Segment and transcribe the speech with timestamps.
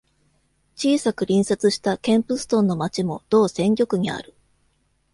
[0.77, 4.33] 小さく隣接したケンプストンの町も同選挙区にある。